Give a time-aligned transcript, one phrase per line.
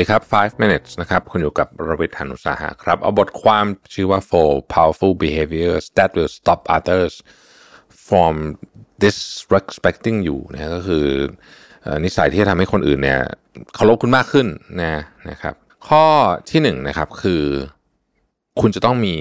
[0.00, 7.14] ดีครับ 5 minutes นะครับ คุณอยู่กับรวิทยานุสาหะครับ เอาบทความชื่อว่า four powerful behaviors that will stop others
[8.08, 8.34] from
[9.02, 11.06] disrespecting you นะก็คือ
[12.04, 13.20] นิสัยที่จะทำให้คนอื่นเนี่ย
[13.74, 14.46] เคารพคุณมากขึ้น
[14.82, 15.54] นะนะครับ
[15.88, 16.04] ข้อ
[16.50, 17.42] ที่หนึ่งนะครับคือ
[18.60, 19.14] คุณจะต้องมี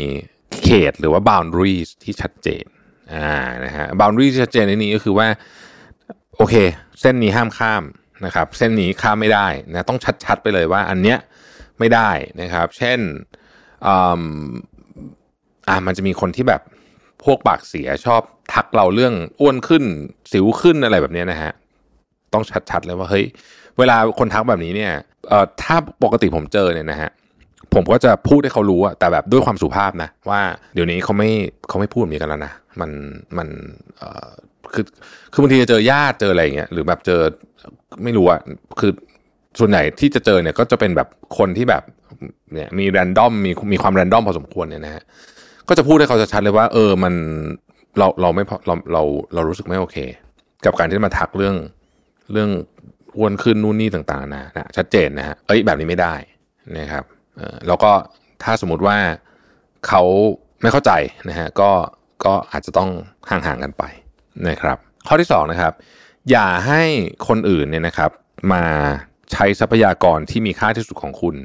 [0.63, 2.65] เขตหรือว่า boundaries ที่ชัดเจน
[3.13, 3.31] อ่า
[3.65, 5.27] นะฮะ boundaries ที่ชัดเจนในนี้ก็คือว่า
[6.37, 6.55] โอเค
[7.01, 7.83] เส้นนี้ห้ามข้าม
[8.25, 11.17] นะครับเส้นนี้ข้ามไม่ได้นะต้องชัดๆไปเลยว่าอันเนี้ย
[11.79, 12.09] ไม่ได้
[12.41, 12.99] นะครับ เช่น
[13.85, 16.61] อ่ามันจะมีคนที่แบบ
[17.23, 18.21] พวกปากเสียชอบ
[18.53, 19.83] ทักเราเรื่องอ้วนขึ้น
[20.31, 21.51] สิวขึ้นอะไรแบบเนี้ยนะฮะ
[22.33, 23.25] ต้องชัดๆเลยว่าเฮ้ย
[23.77, 24.91] เวลาคนทักแบบนี้เนี่ย
[25.29, 27.09] เอ่อถ้าปกติผมเจอเนี่ยนะฮะ
[27.73, 30.41] ผมก็จะพูดให้เขารู้อะแต่แบบด้วยความสุภาพนะ ว่า
[30.73, 31.29] เดี๋ยวนี้เขาไม่
[31.67, 32.91] เขาไม่พูดแบบนี้กันแล้วนะมัน
[33.37, 33.47] มัน
[33.97, 34.29] เอ่อ
[34.73, 34.85] คือ
[35.31, 37.21] คือบางทีจะเจอญาติเจออะไรอย่างเงี้ยหรือแบบเจอ
[38.03, 38.39] ไม่รู้อะ
[38.79, 38.91] คือ
[39.59, 41.83] ส่วนใหญ่ที่จะเจอเนี่ยก็จะเป็นแบบคนที่แบบ
[42.53, 45.03] เนี่ยมีแรนดอมมีมีความแรนดอมพอสมควรเนี่ยนะฮะ
[45.67, 47.13] ก็จะพูดให้เขาชัดเลยว่า เออมัน
[47.97, 49.97] เราเราไม่เราเราเรารู้สึกไม่โอเค
[50.65, 51.55] กับการที่มาทักเรื่อง
[52.31, 52.49] เรื่อง
[53.17, 56.15] อ้วนขึ้นนู่นนี่ต่างๆนะนะชัดเจนนะฮะเอ้ยแบบนี้ไม่ได้
[56.77, 57.03] นะครับ
[57.67, 57.91] แล้วก็
[58.43, 58.97] ถ้าสมมติว่า
[59.87, 60.03] เขา
[60.61, 60.91] ไม่เข้าใจ
[61.29, 61.69] นะฮะก็
[62.25, 62.89] ก็อาจจะต้อง
[63.29, 63.83] ห่างๆกันไป
[64.47, 64.77] นะครับ
[65.07, 65.73] ข้อที่สองนะครับ
[66.31, 66.81] อย่าให้
[67.27, 68.11] คนอื่นเนี่ยนะครับ
[68.53, 68.63] มา
[69.31, 71.35] ใช้ทรัพยากรที่มีค่าที่สุดของคุณ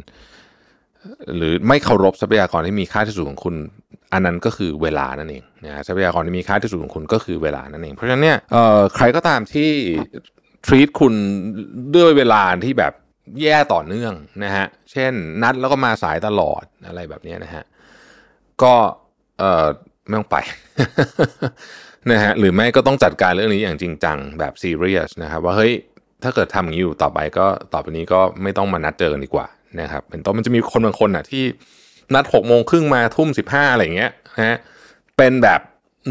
[1.36, 3.54] หรือไม่เคารพทรัพยากรที่มีค่าที่สุดของคุณ
[4.12, 9.68] อันนั้นก็คือเวลานั่นเองนะทรัพยากรที่มีค่าที่สุดของคุณก็คือเวลานั่นเองเพราะฉะนั้นเนี่ยเอ่อใครก็ตามที่
[10.66, 11.14] treat คุณ
[11.94, 12.92] ด้วยเวลาที่แบบ
[13.42, 14.12] แย่ต่อเนื่อง
[14.44, 17.64] นะฮะ เช่นนัดแล้วก็มาสายตลอดอะไรแบบนี้นะฮะ
[18.62, 18.74] ก็
[19.38, 19.66] เออ
[20.06, 20.36] ไม่ต้องไป
[22.10, 25.72] นะฮะหรือไม่ก็ต้องจัดการเรื่องนี้อย่างจริงจังแบบซีเรียสนะครับว่าเฮ้ย
[26.22, 29.46] ถ้าเกิดทำอย่างนี้อยู่ต่อไปก็ต่อไปนี้ก็ไม่ต้องมานัดเจอกันดีกว่า
[29.80, 31.44] นะครับเป็นต้นมันจะมีคนบางคนอะที่
[32.14, 34.56] นัดหกโมงครึ่งมาทุ่มสิบห้าอะไรอย่างเงี้ยนะฮะ
[35.16, 35.60] เป็นแบบ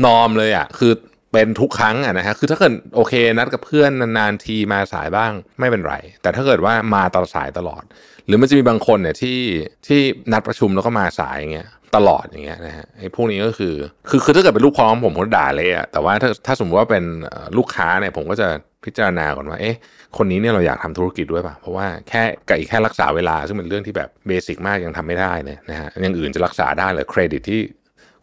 [0.05, 0.93] นอมเลยอะ คือ
[1.31, 7.83] เป็นทุกครั้งอะนะฮะ คือถ้าเกิดโอเคนัดกับเพื่อนนานๆทีมาสายบ้างไม่เป็นไร แต่ถ้าเกิดว่ามาตลอดสายตลอด
[8.25, 9.39] หรือมันจะมีบางคนเนี่ยที่
[9.87, 9.99] ที่
[10.31, 13.73] นัดประชุมแล้วก็มาสายอย่างเงี้ยตลอดอย่างเงี้ยนะฮะไอ้พวกนี้ก็คือ
[14.09, 17.03] คือคือถ้าเกิดเป็นลูกพ้องผมก็ด่าเลยอะแต่ว่าถ้าถ้าสมมติว่าเป็น
[17.57, 18.47] ลูกค้าเนี่ยผมก็จะ
[18.85, 19.75] พิจารณาก่อนว่าเอ๊ะ
[20.17, 27.59] คนนี้เนี่ยเราอยากทำธุรกิจด้วยป่ะเพราะว่าแค่กับอีกแค่รักษาเวลา ซึ่งเป็นเรื่องที่แบบเบสิกมากยังทำไม่ได้เลยนะฮะอย่างอื่นจะรักษาได้เลยเครดิตที่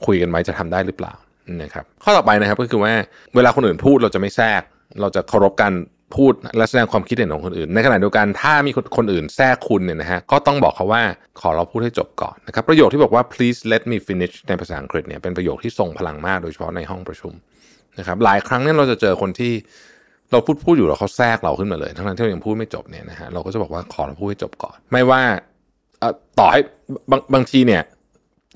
[0.06, 1.15] คุยกันไว้จะทำได้หรือเปล่า
[1.62, 2.94] นะครับข้อต่อไปนะครับก็คือว่า
[3.34, 4.62] เวลาคนอื่นพูดเราจะไม่แทรก
[5.00, 5.72] เราจะเคารพการ
[6.16, 11.02] พูดและแสดงความคิดเห็นของคนอื่น ในขณะเดียวกันถ้ามีคนคนอื่นแทรกคุณเนี่ยนะฮะก็ต้องบอกเขาว่า
[11.40, 17.32] ขอเราพูดให้จบก่อนนะครับประโยคที่บอกว่า please let me finish ในภาษาอังกฤษเนี่ยเป็นประโยคที่ทรงพลังมากโดยเฉพาะในห้องประชุม
[17.98, 19.52] นะครับหลายครั้งเนี่ยเราจะเจอคนที่
[20.30, 25.22] เราพูดพูดอยู่แล้วเขาแทรกเราขึ้นมาเลย ทั้งนั้นที่เรายังพูดไม่จบเนี่ยนะฮะเราก็จะบอกว่าขอเราพูดให้จบก่อน ไม่ว่า
[26.38, 26.60] ต่อให้
[27.10, 27.82] บางบางทีเนี่ย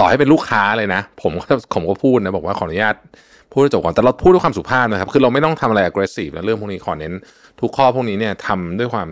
[0.00, 2.96] ต่อให้เป็นลูกค้าเลยนะ ผมก็ผมก็พูดนะบอกว่าขออนุญาต
[3.52, 7.12] พูดจบก่อนแต่เราพูดด้วยความสุภาพนะครับ คือเราไม่ต้องทำอะไร aggressive นะเรื่องพวกนี้ขอเน้น
[7.60, 9.08] ทุกข้อพวกนี้เนี่ยทำด้วยความ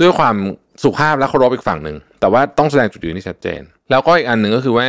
[0.00, 0.36] ด้วยความ
[0.82, 4.88] สุภาพและเคารพอีกฝั่งหนึ่งแต่ว่าต้องแสดงจุดยืนที่ชัดเจน แล้วก็อีกอันหนึ่งก็คือว่า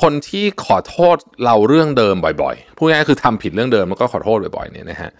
[0.00, 5.10] คนที่ขอโทษเราเรื่องเดิมบ่อยๆพูดง่ายๆคือทำผิดเรื่องเดิมแล้วก็ขอโทษบ่อยๆเนี่ยนะฮะ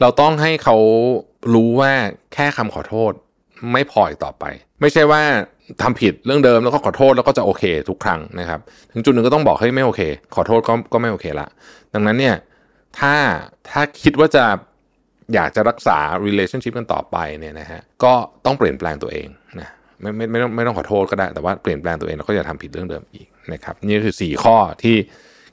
[0.00, 0.76] เราต้องให้เขา
[1.54, 1.92] รู้ว่า
[2.34, 3.12] แค่คำขอโทษ
[3.72, 4.44] ไม่พออีกต่อไป
[4.80, 5.22] ไม่ใช่ว่า
[5.82, 8.60] ทำผิดเรื่องเดิมแล้วก็ขอโทษแล้วก็จะโอเค ทุกครั้งนะครับ
[8.92, 10.00] ถึงจุดหนึ่งก็ต้องบอกให้ไม่โอเค
[10.34, 11.46] ขอโทษก็ก็ไม่โอเคละ
[11.94, 12.36] ดังนั้นเนี่ย
[12.98, 13.14] ถ้า
[13.70, 14.44] ถ้าคิดว่าจะ
[15.34, 18.12] อยากจะรักษา relationship กันต่อไปเนี่ยนะฮะก็
[18.44, 19.28] ต้องเปลี่ยนแปลงตัวเอง
[19.60, 19.68] นะ
[20.00, 24.96] ไม่ไม่ไม่ต้องไม่ต้องขอโทษก็ได้แต่ว่าเปลี่ยนแปลงตัวเองแล้วก็อย่าทำผิดเรื่องเดิมอีกนะครับนี่คือ 4 ข้อที่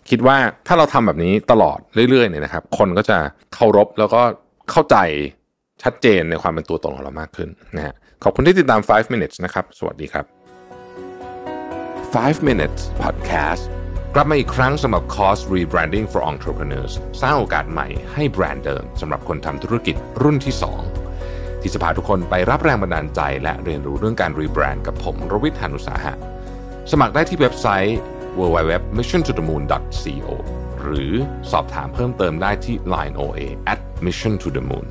[0.09, 0.37] คิดว่า
[0.67, 3.17] ถ้าเราทำแบบนี้ตลอดเรื่อยๆเนี่ยนะครับ คนก็จะ
[3.53, 4.21] เคารพแล้วก็
[4.71, 4.97] เข้าใจ
[5.83, 7.93] ชัดเจนในความเป็นตัวตนของเรามากขึ้นนะฮะ
[8.23, 10.25] ขอบคุณที่ติดตาม 5 minutes นะครับ สวัสดีครับ
[12.23, 13.63] 5 minutes podcast
[14.15, 20.55] กลับมาอีกครั้งสำหรับคอร์ส rebranding for entrepreneurs สร้างโอกาสใหม่ให้แบรนด์เดิมสำหรับคนทำธุรกิจรุ่นที่
[21.07, 26.13] 2 ที่จะพาทุกคนไปรับแรงบันดาลใจ และเรียนรู้เรื่องการรีแบรนด์กับผมรวิทยานุสาหะ
[26.91, 27.99] สมัครได้ที่เว็บไซต์
[28.39, 30.29] www.missiontothemoon.co
[30.81, 31.13] หรือ
[31.51, 33.39] สอบถามเพิ่มเติมได้ที่ line oa
[33.73, 34.87] at mission to the moon